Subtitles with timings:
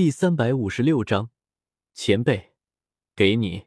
[0.00, 1.28] 第三百五十六章，
[1.92, 2.54] 前辈，
[3.14, 3.66] 给你。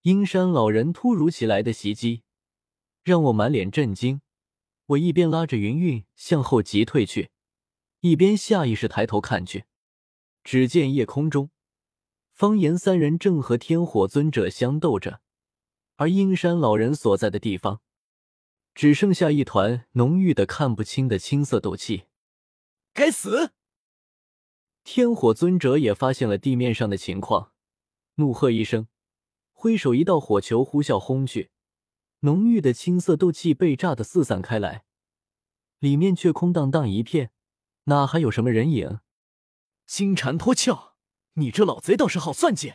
[0.00, 2.22] 阴山老人突如其来的袭击，
[3.02, 4.22] 让我满脸震惊。
[4.86, 7.28] 我一边拉着云云向后急退去，
[8.00, 9.66] 一边下意识抬头看去，
[10.42, 11.50] 只见夜空中，
[12.32, 15.20] 方言三人正和天火尊者相斗着，
[15.96, 17.82] 而阴山老人所在的地方，
[18.74, 22.04] 只剩下一团浓郁的看不清的青色斗气。
[22.94, 23.52] 该死！
[24.84, 27.52] 天火尊者也发现了地面上的情况，
[28.16, 28.86] 怒喝一声，
[29.54, 31.50] 挥手一道火球呼啸轰去。
[32.20, 34.84] 浓郁的青色斗气被炸得四散开来，
[35.78, 37.30] 里面却空荡荡一片，
[37.84, 39.00] 哪还有什么人影？
[39.86, 40.94] 金蝉脱壳，
[41.34, 42.74] 你这老贼倒是好算计！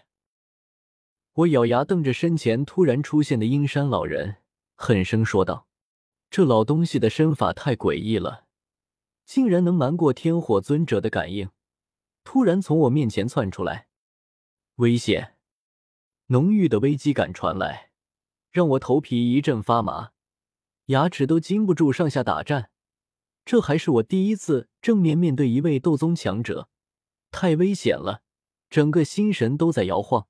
[1.34, 4.38] 我咬牙瞪着身前突然出现的阴山老人，
[4.76, 5.68] 狠声说道
[6.30, 8.46] ：“这老东西的身法太诡异了，
[9.26, 11.50] 竟然能瞒过天火尊者的感应，
[12.32, 13.88] 突然从我面前窜出来，
[14.76, 15.36] 危险！
[16.28, 17.90] 浓郁的危机感传来。”
[18.54, 20.12] 让我头皮一阵发麻，
[20.86, 22.70] 牙齿都禁不住上下打颤。
[23.46, 26.70] 这还是我第一次正面面对一位斗宗强者，
[27.32, 28.22] 太危险了，
[28.70, 30.28] 整个心神都在摇晃。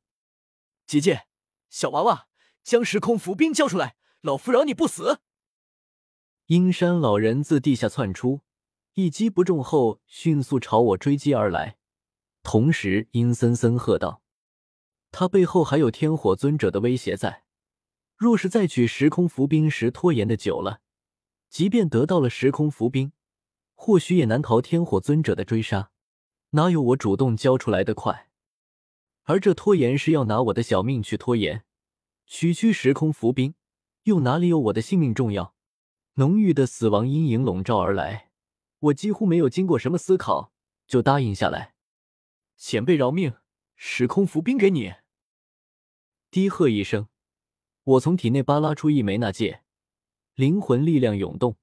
[0.87, 1.27] 姐姐，
[1.69, 2.29] 小娃娃，
[2.63, 5.19] 将时空伏兵交出来，老夫饶你不死！
[6.45, 8.39] 阴山老人自地下窜出，
[8.93, 11.75] 一击不中后，迅速朝我追击而来，
[12.43, 14.21] 同时阴森森喝道
[15.11, 17.43] ：“他背后还有天火尊者的威胁在。”
[18.17, 20.81] 若是再取时空伏兵时拖延的久了，
[21.49, 23.13] 即便得到了时空伏兵，
[23.75, 25.91] 或许也难逃天火尊者的追杀。
[26.49, 28.29] 哪有我主动交出来的快？
[29.23, 31.63] 而这拖延是要拿我的小命去拖延，
[32.25, 33.53] 区区时空伏兵
[34.03, 35.55] 又哪里有我的性命重要？
[36.15, 38.31] 浓郁的死亡阴影笼罩而来，
[38.79, 40.51] 我几乎没有经过什么思考
[40.85, 41.75] 就答应下来。
[42.59, 43.35] 前辈饶命，
[43.77, 44.93] 时空伏兵给你！
[46.29, 47.07] 低喝一声。
[47.83, 49.63] 我从体内扒拉出一枚纳戒，
[50.35, 51.57] 灵魂力量涌动，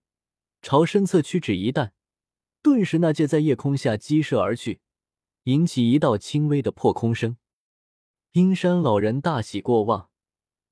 [0.62, 1.92] 朝身侧屈指一弹，
[2.62, 4.80] 顿时那戒在夜空下激射而去，
[5.42, 7.36] 引起一道轻微的破空声。
[8.32, 10.08] 阴山老人大喜过望，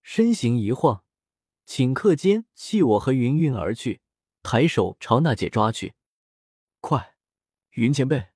[0.02, 1.04] 身形一晃，
[1.66, 4.00] 顷刻间弃我和云云而去，
[4.42, 5.92] 抬手朝那戒抓去。
[6.80, 7.14] 快，
[7.72, 8.28] 云前辈，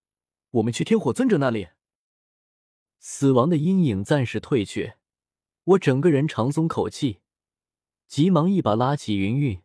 [0.51, 1.69] 我们去天火尊者那里。
[2.99, 4.99] 死亡的阴影暂时退却。
[5.65, 7.21] 我整个人长松口气，
[8.07, 9.63] 急忙一把拉起云云，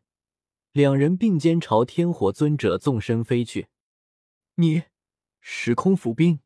[0.71, 3.69] 两人并肩朝天火尊者纵身飞去。
[4.55, 4.83] 你，
[5.39, 6.41] 时空伏兵。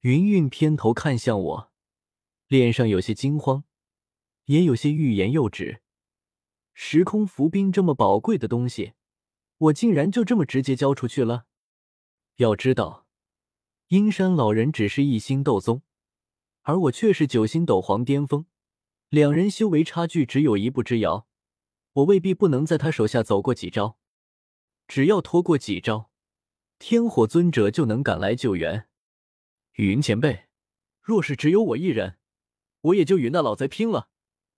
[0.00, 1.72] 云云偏头看向我，
[2.46, 3.64] 脸上有些惊慌，
[4.46, 5.82] 也有些欲言又止。
[6.72, 8.94] 时空伏兵这么宝贵的东西，
[9.58, 11.46] 我竟然就这么直接交出去了？
[12.36, 13.06] 要知道，
[13.90, 15.82] 阴山老人只是一星斗宗。
[16.62, 18.46] 而我却是九星斗皇巅峰，
[19.08, 21.26] 两人修为差距只有一步之遥，
[21.94, 23.98] 我未必不能在他手下走过几招。
[24.86, 26.12] 只要拖过几招，
[26.78, 28.86] 天火尊者就能赶来救援。
[29.72, 30.44] 云前辈，
[31.02, 32.18] 若是只有我一人，
[32.82, 34.08] 我也就与那老贼拼了。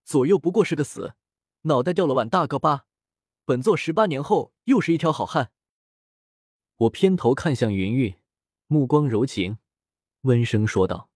[0.05, 1.15] 左右不过是个死，
[1.63, 2.85] 脑袋掉了碗大个疤，
[3.47, 5.53] 本座十八年后又是一条好汉。
[6.77, 8.15] 我偏头看向云云，
[8.73, 9.59] 目光柔情，
[10.23, 11.11] 温声说道。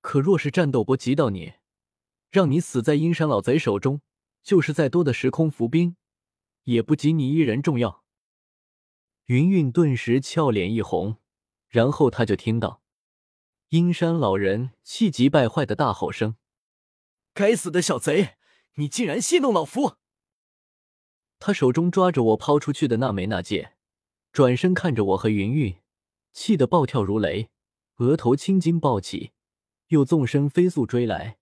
[0.00, 1.54] 可若是战斗波及到你，
[2.30, 4.00] 让你死在阴山老贼手中，
[4.44, 5.96] 就是再多的时空伏兵，
[6.62, 8.04] 也不及你一人重要。
[9.26, 11.16] 云云顿时俏脸一红，
[11.68, 12.80] 然后他就听到
[13.70, 16.36] 阴山老人气急败坏的大吼声
[17.34, 18.36] ：“该死的小贼，
[18.76, 19.96] 你竟然戏弄老夫！”
[21.40, 23.74] 他手中抓着我抛出去的那枚纳戒，
[24.32, 25.76] 转身看着我和云云，
[26.32, 27.50] 气得暴跳如雷，
[27.96, 29.32] 额头青筋暴起。
[29.88, 31.38] 又纵身飞速追来，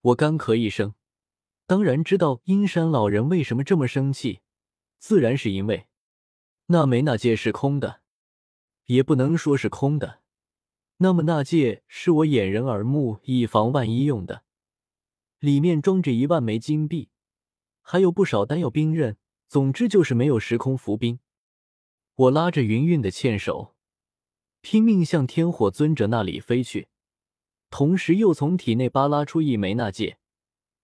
[0.00, 0.94] 我干咳一声，
[1.68, 4.40] 当然知道阴山老人为什么这么生气，
[4.98, 5.86] 自然是因为
[6.66, 8.00] 那枚那戒是空的，
[8.86, 10.18] 也不能说是空的。
[10.96, 14.42] 那么那戒是我掩人耳目，以防万一用的，
[15.38, 17.10] 里面装着一万枚金币，
[17.82, 19.16] 还有不少丹药兵刃，
[19.46, 21.20] 总之就是没有时空伏兵。
[22.16, 23.76] 我拉着云云的纤手，
[24.60, 26.88] 拼命向天火尊者那里飞去。
[27.70, 30.18] 同时，又从体内扒拉出一枚纳戒，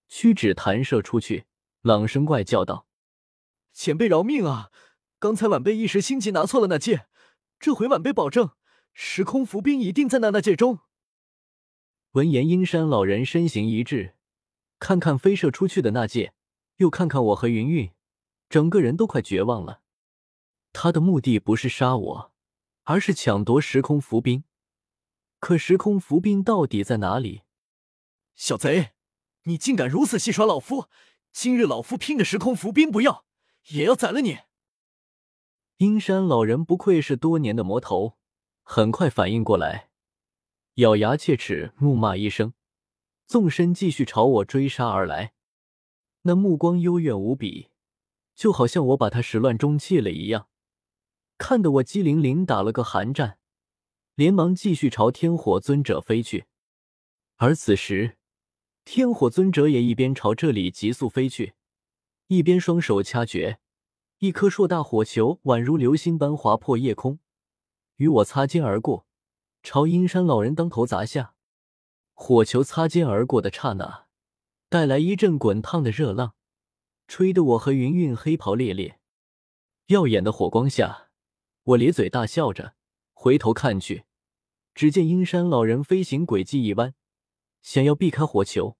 [0.08, 1.46] 屈指弹射出去，
[1.82, 2.86] 朗声怪叫道
[3.74, 4.70] ：“前辈饶命啊！
[5.18, 7.06] 刚才晚辈一时心急拿错了那戒，
[7.58, 8.50] 这回晚辈保证，
[8.92, 10.78] 时空伏兵一定在那那戒中。”
[12.12, 14.14] 闻言，阴山老人身形一滞，
[14.78, 16.32] 看看飞射出去的那戒，
[16.76, 17.90] 又看看我和云云，
[18.48, 19.80] 整个人都快绝望了。
[20.72, 22.32] 他的目的不是杀我，
[22.86, 24.44] 而是抢夺时空伏兵。
[25.38, 27.42] 可时空伏兵到底在哪里？
[28.34, 28.92] 小贼，
[29.42, 30.88] 你竟敢如此戏耍老夫！
[31.32, 33.26] 今日老夫拼着时空伏兵不要，
[33.68, 34.38] 也要宰了你！
[35.78, 38.16] 阴山老人不愧是多年的魔头，
[38.62, 39.90] 很快反应过来，
[40.76, 42.54] 咬牙切齿，怒骂一声，
[43.26, 45.34] 纵身继续朝我追杀而来。
[46.22, 47.68] 那目光幽怨无比，
[48.34, 50.48] 就好像我把他始乱终弃了一样，
[51.38, 53.38] 看得我机灵灵打了个寒战，
[54.14, 56.46] 连忙继续朝天火尊者飞去。
[57.36, 58.16] 而此时，
[58.84, 61.54] 天火尊者也一边朝这里急速飞去，
[62.28, 63.58] 一边双手掐诀。
[64.18, 67.18] 一颗硕大火球宛如流星般划破夜空，
[67.96, 69.06] 与我擦肩而过，
[69.62, 71.34] 朝阴山老人当头砸下。
[72.14, 74.06] 火球擦肩而过的刹那，
[74.70, 76.32] 带来一阵滚烫的热浪，
[77.06, 78.98] 吹得我和云云黑袍猎猎。
[79.88, 81.05] 耀眼的火光下，
[81.66, 82.74] 我咧嘴大笑着，
[83.12, 84.04] 回头看去，
[84.72, 86.94] 只见阴山老人飞行轨迹一弯，
[87.60, 88.76] 想要避开火球，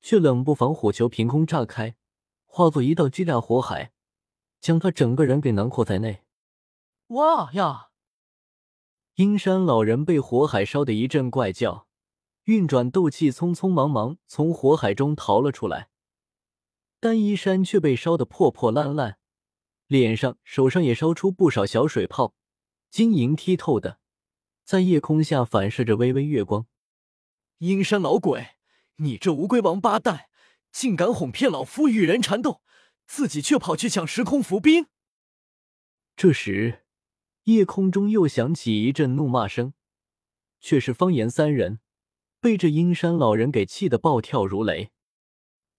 [0.00, 1.96] 却冷不防火球凭空炸开，
[2.46, 3.92] 化作一道巨大火海。
[4.60, 6.22] 将他整个人给囊括在内。
[7.08, 7.88] 哇呀！
[9.14, 11.86] 阴山老人被火海烧得一阵怪叫，
[12.44, 15.88] 运转斗气，匆匆忙忙从火海中逃了出来。
[17.00, 19.18] 但衣衫却被烧得破破烂烂，
[19.90, 22.32] 脸上、手上也烧出不少小水泡，
[22.90, 23.98] 晶莹剔透的，
[24.64, 26.68] 在夜空下反射着微微月光。
[27.58, 28.50] 阴山老鬼，
[28.98, 30.26] 你这乌龟王八蛋，
[30.70, 32.62] 竟敢哄骗老夫与人缠斗！
[33.04, 34.86] 自己却跑去抢时空伏兵。
[36.14, 36.84] 这时，
[37.46, 39.74] 夜空中又响起一阵怒骂声，
[40.60, 41.80] 却是方言三人
[42.40, 44.92] 被这阴山老人给气得暴跳如雷。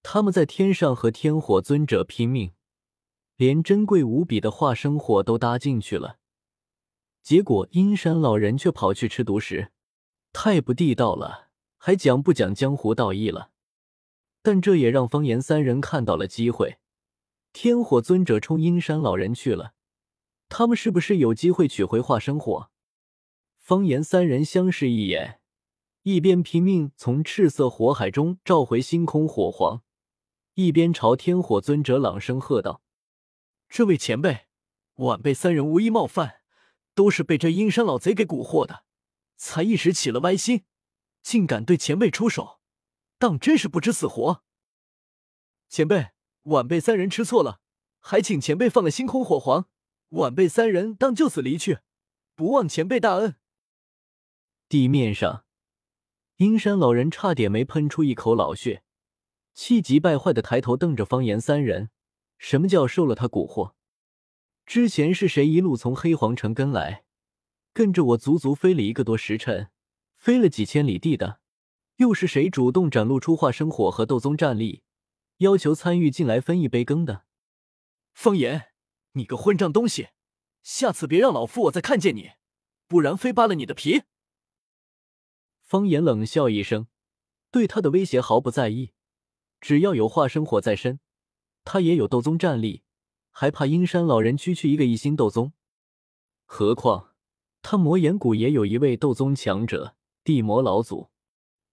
[0.03, 2.51] 他们在天上和天火尊者拼命，
[3.41, 6.19] 连珍贵无比的化生火都搭进去了，
[7.23, 9.71] 结果阴山老人却跑去吃独食，
[10.31, 11.47] 太不地道了，
[11.79, 13.49] 还讲不讲江湖道义了？
[14.43, 16.77] 但这也让方言三人看到了机会。
[17.51, 19.73] 天火尊者冲阴山老人去了，
[20.47, 22.69] 他们是不是有机会取回化生火？
[23.57, 25.41] 方言三人相视一眼，
[26.03, 29.81] 一边拼命从赤色火海中召回星空火皇，
[30.53, 32.83] 一边朝天火尊者朗声喝道
[33.71, 34.47] ：“这位前辈，
[34.95, 36.41] 晚辈三人无意冒犯，
[36.93, 38.83] 都是被这阴山老贼给蛊惑的，
[39.37, 40.65] 才一时起了歪心，
[41.23, 42.59] 竟敢对前辈出手，
[43.17, 44.43] 当真是不知死活。
[45.67, 46.09] 前辈。”
[46.45, 47.61] 晚辈三人吃错了，
[47.99, 49.69] 还请前辈放了星空火皇。
[50.09, 51.81] 晚辈三人当就此离去，
[52.33, 53.35] 不忘前辈大恩。
[54.67, 55.45] 地面上，
[56.37, 58.81] 阴山老人差点没喷出一口老血，
[59.53, 61.91] 气急败坏的抬头瞪着方言三人。
[62.41, 63.73] 什么叫受了他蛊惑？
[64.65, 67.05] 之前是谁一路从黑皇城跟来，
[67.71, 69.69] 跟着我足足飞了一个多时辰，
[70.17, 71.39] 飞了几千里地的？
[71.97, 74.81] 又是谁主动展露出化生火和斗宗战力？
[75.37, 77.25] 要求参与进来分一杯羹的，
[78.11, 78.69] 方言，
[79.11, 80.09] 你个混账东西！
[80.63, 82.31] 下次别让老夫我再看见你，
[82.87, 84.01] 不然非扒了你的皮！
[85.61, 86.87] 方言冷笑一声，
[87.51, 88.93] 对他的威胁毫不在意。
[89.59, 90.99] 只要有化生火在身，
[91.63, 92.83] 他也有斗宗战力，
[93.31, 95.53] 还怕阴山老人区区一个一星斗宗？
[96.45, 97.15] 何况
[97.61, 101.09] 他魔岩谷也有一位斗宗强者，地魔老祖，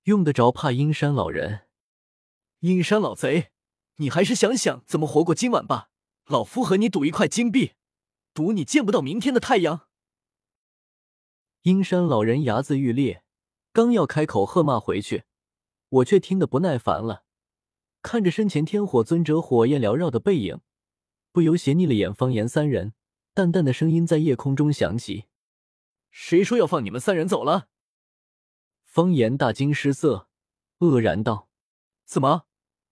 [0.04, 1.66] 用得着怕阴山老人？
[2.60, 3.50] 阴山老贼！
[3.96, 5.90] 你还是想想怎么活过今晚吧，
[6.26, 7.72] 老夫和你赌一块金币，
[8.32, 9.88] 赌你见不到明天的太阳。
[11.62, 13.24] 阴山老人牙眦欲裂，
[13.72, 15.24] 刚要开口喝骂回去，
[15.88, 17.24] 我却听得不耐烦了。
[18.10, 20.60] 看着身前天火尊者火焰缭绕的背影，
[21.30, 22.94] 不由斜睨了眼方言三人，
[23.34, 25.26] 淡淡的声音在夜空中响起
[26.10, 27.68] ：“谁说要放你们三人走了？”
[28.82, 30.30] 方言大惊失色，
[30.78, 31.50] 愕然道
[32.08, 32.46] ：“怎么？”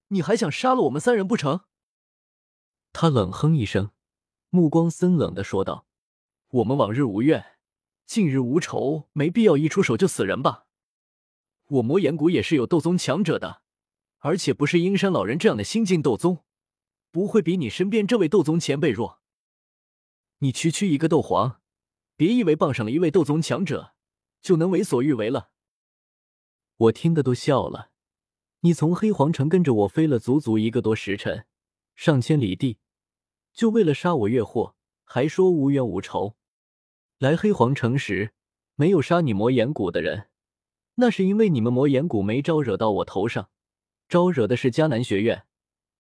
[0.09, 1.63] 你还想杀了我们三人不成？
[2.93, 3.93] 他冷哼一声，
[4.51, 5.87] 目光森冷的说道
[6.61, 7.43] ：“我们往日无怨，
[8.05, 10.67] 近日无仇，没必要一出手就死人吧？
[11.69, 13.63] 我魔岩谷也是有斗宗强者的，
[14.19, 16.45] 而且不是阴山老人这样的新晋斗宗，
[17.11, 19.21] 不会比你身边这位斗宗前辈弱。
[20.39, 21.61] 你区区一个斗皇，
[22.17, 23.95] 别以为傍上了一位斗宗强者
[24.41, 25.51] 就能为所欲为了。”
[26.77, 27.91] 我听得都笑了。
[28.61, 31.47] 你从黑皇城跟着我飞了足足一个多时辰，
[31.95, 32.79] 上千里地，
[33.53, 36.37] 就为了杀我越货，还说无冤无仇。
[37.19, 38.35] 来黑皇城时
[38.75, 40.29] 没有杀你魔岩谷的人，
[40.97, 43.49] 那是因为你们魔岩谷没招惹到我头上，
[44.09, 45.47] 招惹的是迦南学院，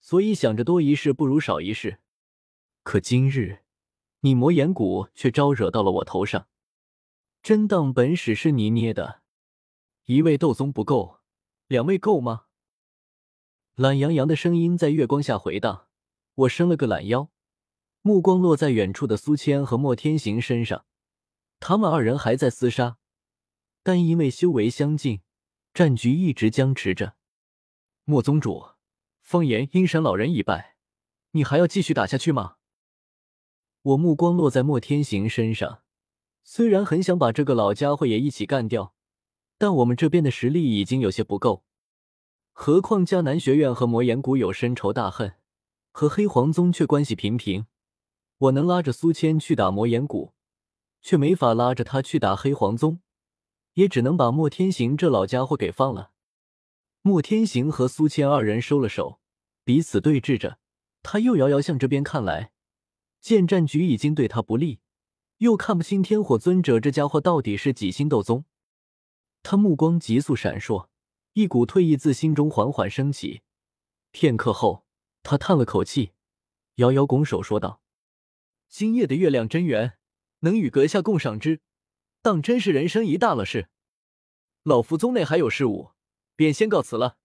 [0.00, 2.00] 所以想着多一事不如少一事。
[2.82, 3.64] 可今日
[4.20, 6.48] 你魔岩谷却招惹到了我头上，
[7.42, 9.22] 真当本使是你捏的？
[10.04, 11.18] 一位斗宗不够，
[11.66, 12.44] 两位够吗？
[13.74, 15.88] 懒洋洋的声音在月光下回荡。
[16.34, 17.30] 我伸了个懒腰，
[18.02, 20.84] 目光落在远处的苏谦和莫天行身上。
[21.58, 22.98] 他们二人还在厮杀，
[23.82, 25.22] 但因为修为相近，
[25.72, 27.16] 战局一直僵持着。
[28.08, 28.68] 莫宗主，
[29.20, 30.76] 方言阴山老人已败，
[31.32, 32.58] 你还要继续打下去吗？
[33.82, 35.82] 我目光落在莫天行身上，
[36.44, 38.94] 虽然很想把这个老家伙也一起干掉，
[39.58, 41.64] 但我们这边的实力已经有些不够。
[42.52, 45.34] 何况迦南学院和魔岩谷有深仇大恨，
[45.90, 47.66] 和黑皇宗却关系平平。
[48.38, 50.32] 我能拉着苏谦去打魔岩谷。
[51.02, 53.00] 却没法拉着他去打黑皇宗，
[53.74, 56.10] 也只能把莫天行这老家伙给放了。
[57.06, 59.20] 莫天行和苏谦二人收了手，
[59.62, 60.58] 彼此对峙着。
[61.04, 62.50] 他又遥遥向这边看来，
[63.20, 64.80] 见战局已经对他不利，
[65.36, 68.44] 又看不清天火尊者这家伙到底是几星斗宗。
[69.44, 70.88] 他目光急速闪烁，
[71.34, 73.42] 一股退意自心中缓缓升起。
[74.10, 74.84] 片刻后，
[75.22, 76.10] 他叹了口气，
[76.74, 77.80] 遥遥拱手说道
[78.68, 79.96] ：“今夜的月亮真圆。”
[80.42, 81.60] 能与阁下共赏之，
[82.20, 83.68] 当真是人生一大乐事。
[84.64, 85.92] 老夫宗内还有事务，
[86.36, 87.16] 便先告辞了。